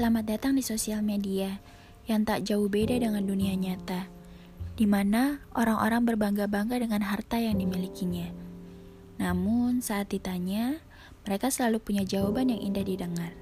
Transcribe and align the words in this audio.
Selamat 0.00 0.32
datang 0.32 0.56
di 0.56 0.64
sosial 0.64 1.04
media 1.04 1.60
yang 2.08 2.24
tak 2.24 2.48
jauh 2.48 2.72
beda 2.72 2.96
dengan 2.96 3.20
dunia 3.20 3.52
nyata, 3.52 4.08
di 4.72 4.88
mana 4.88 5.44
orang-orang 5.52 6.08
berbangga-bangga 6.08 6.80
dengan 6.80 7.04
harta 7.04 7.36
yang 7.36 7.60
dimilikinya. 7.60 8.32
Namun, 9.20 9.84
saat 9.84 10.08
ditanya, 10.08 10.80
mereka 11.28 11.52
selalu 11.52 11.84
punya 11.84 12.08
jawaban 12.08 12.48
yang 12.48 12.64
indah 12.64 12.80
didengar. 12.80 13.36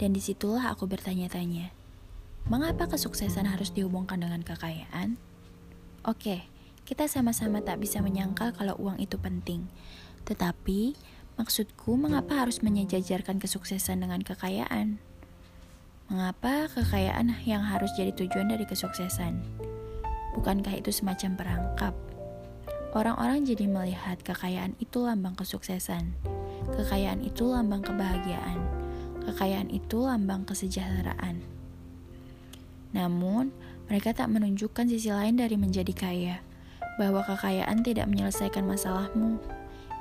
Dan 0.00 0.16
di 0.16 0.20
situlah 0.24 0.72
aku 0.72 0.88
bertanya-tanya, 0.88 1.68
mengapa 2.48 2.88
kesuksesan 2.88 3.44
harus 3.44 3.68
dihubungkan 3.68 4.16
dengan 4.16 4.40
kekayaan? 4.48 5.20
Oke, 6.08 6.48
kita 6.88 7.04
sama-sama 7.04 7.60
tak 7.60 7.84
bisa 7.84 8.00
menyangkal 8.00 8.56
kalau 8.56 8.80
uang 8.80 8.96
itu 8.96 9.20
penting. 9.20 9.68
Tetapi, 10.24 10.96
maksudku 11.36 12.00
mengapa 12.00 12.48
harus 12.48 12.64
menyejajarkan 12.64 13.36
kesuksesan 13.36 14.00
dengan 14.08 14.24
kekayaan? 14.24 15.04
Mengapa 16.06 16.70
kekayaan 16.70 17.34
yang 17.50 17.66
harus 17.66 17.90
jadi 17.98 18.14
tujuan 18.14 18.46
dari 18.46 18.62
kesuksesan? 18.62 19.42
Bukankah 20.38 20.78
itu 20.78 20.94
semacam 20.94 21.34
perangkap? 21.34 21.94
Orang-orang 22.94 23.42
jadi 23.42 23.66
melihat 23.66 24.22
kekayaan 24.22 24.78
itu 24.78 25.02
lambang 25.02 25.34
kesuksesan. 25.34 26.14
Kekayaan 26.78 27.26
itu 27.26 27.50
lambang 27.50 27.82
kebahagiaan. 27.82 28.54
Kekayaan 29.26 29.66
itu 29.66 30.06
lambang 30.06 30.46
kesejahteraan. 30.46 31.42
Namun, 32.94 33.50
mereka 33.90 34.14
tak 34.14 34.30
menunjukkan 34.30 34.86
sisi 34.86 35.10
lain 35.10 35.34
dari 35.42 35.58
menjadi 35.58 35.90
kaya, 35.90 36.38
bahwa 37.02 37.26
kekayaan 37.26 37.82
tidak 37.82 38.06
menyelesaikan 38.06 38.62
masalahmu. 38.62 39.42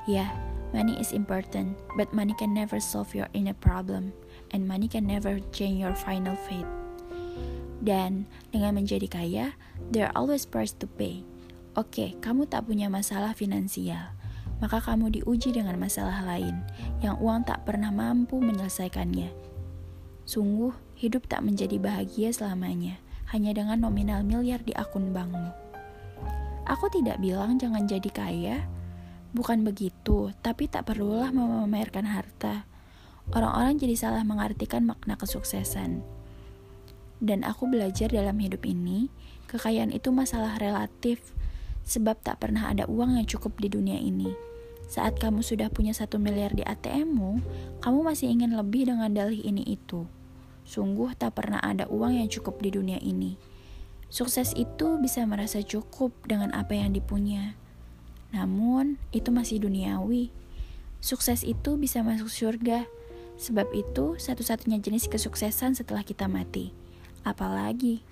Ya, 0.05 0.29
money 0.69 1.01
is 1.01 1.17
important, 1.17 1.73
but 1.97 2.13
money 2.13 2.37
can 2.37 2.53
never 2.53 2.77
solve 2.77 3.17
your 3.17 3.25
inner 3.33 3.57
problem 3.57 4.13
and 4.51 4.67
money 4.67 4.85
can 4.85 5.07
never 5.07 5.41
change 5.55 5.81
your 5.81 5.95
final 5.95 6.37
fate. 6.45 6.67
Dan 7.81 8.25
dengan 8.49 8.81
menjadi 8.81 9.05
kaya, 9.05 9.45
there 9.93 10.09
are 10.09 10.15
always 10.17 10.45
price 10.45 10.73
to 10.77 10.85
pay. 10.85 11.21
Oke, 11.75 12.15
kamu 12.23 12.47
tak 12.47 12.65
punya 12.65 12.87
masalah 12.87 13.35
finansial, 13.35 14.15
maka 14.63 14.79
kamu 14.79 15.21
diuji 15.21 15.51
dengan 15.51 15.75
masalah 15.75 16.23
lain 16.23 16.63
yang 17.03 17.19
uang 17.19 17.43
tak 17.43 17.67
pernah 17.67 17.91
mampu 17.91 18.39
menyelesaikannya. 18.39 19.29
Sungguh, 20.25 20.73
hidup 20.97 21.27
tak 21.27 21.43
menjadi 21.43 21.77
bahagia 21.77 22.31
selamanya, 22.31 22.97
hanya 23.29 23.51
dengan 23.51 23.83
nominal 23.83 24.23
miliar 24.23 24.63
di 24.63 24.71
akun 24.73 25.11
bankmu. 25.11 25.51
Aku 26.65 26.89
tidak 26.89 27.21
bilang 27.21 27.61
jangan 27.61 27.85
jadi 27.85 28.09
kaya, 28.09 28.57
bukan 29.35 29.61
begitu, 29.61 30.33
tapi 30.41 30.65
tak 30.65 30.89
perlulah 30.89 31.29
memamerkan 31.29 32.09
harta 32.09 32.65
orang-orang 33.33 33.81
jadi 33.81 33.95
salah 33.97 34.21
mengartikan 34.21 34.85
makna 34.85 35.17
kesuksesan. 35.17 36.05
Dan 37.23 37.47
aku 37.47 37.65
belajar 37.71 38.11
dalam 38.11 38.37
hidup 38.37 38.67
ini, 38.67 39.09
kekayaan 39.47 39.95
itu 39.95 40.11
masalah 40.11 40.59
relatif, 40.59 41.33
sebab 41.87 42.19
tak 42.21 42.43
pernah 42.43 42.69
ada 42.69 42.85
uang 42.85 43.17
yang 43.17 43.25
cukup 43.25 43.57
di 43.61 43.71
dunia 43.71 43.97
ini. 43.97 44.33
Saat 44.85 45.17
kamu 45.17 45.41
sudah 45.41 45.73
punya 45.73 45.97
satu 45.97 46.21
miliar 46.21 46.53
di 46.53 46.61
ATM-mu, 46.61 47.41
kamu 47.81 47.99
masih 48.05 48.29
ingin 48.29 48.53
lebih 48.53 48.85
dengan 48.85 49.09
dalih 49.09 49.41
ini 49.41 49.65
itu. 49.65 50.05
Sungguh 50.65 51.13
tak 51.17 51.37
pernah 51.37 51.61
ada 51.61 51.89
uang 51.89 52.21
yang 52.21 52.29
cukup 52.29 52.61
di 52.61 52.69
dunia 52.73 53.01
ini. 53.01 53.37
Sukses 54.09 54.53
itu 54.53 55.01
bisa 55.01 55.25
merasa 55.25 55.61
cukup 55.65 56.13
dengan 56.29 56.53
apa 56.53 56.77
yang 56.77 56.93
dipunya. 56.93 57.57
Namun, 58.33 59.01
itu 59.09 59.33
masih 59.33 59.65
duniawi. 59.65 60.29
Sukses 61.01 61.41
itu 61.45 61.77
bisa 61.77 62.01
masuk 62.01 62.29
surga, 62.29 62.85
Sebab 63.35 63.67
itu 63.75 64.15
satu-satunya 64.15 64.79
jenis 64.79 65.11
kesuksesan 65.11 65.75
setelah 65.75 66.01
kita 66.01 66.25
mati. 66.31 66.71
Apalagi 67.27 68.05